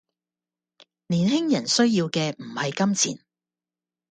[1.09, 3.23] 年輕人需要嘅唔係金錢